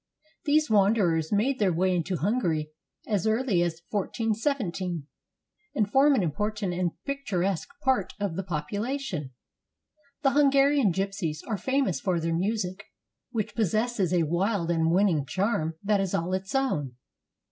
These 0.45 0.67
wanderers 0.67 1.31
made 1.31 1.59
their 1.59 1.71
way 1.71 1.95
into 1.95 2.15
Hungary 2.17 2.71
as 3.05 3.27
early 3.27 3.61
as 3.61 3.83
141 3.91 4.33
7, 4.73 5.07
and 5.75 5.91
form 5.91 6.15
an 6.15 6.23
important 6.23 6.73
and 6.73 6.93
picturesque 7.05 7.69
part 7.83 8.15
of 8.19 8.35
the 8.35 8.41
population. 8.41 9.29
The 10.23 10.31
Hungarian 10.31 10.91
gypsies 10.91 11.41
are 11.45 11.55
famous 11.55 11.99
for 11.99 12.19
their 12.19 12.33
music, 12.33 12.85
which 13.29 13.53
possesses 13.53 14.11
a 14.11 14.23
wild 14.23 14.71
and 14.71 14.89
winning 14.89 15.23
charm 15.23 15.75
that 15.83 16.01
is 16.01 16.15
all 16.15 16.33
its 16.33 16.55
own. 16.55 16.95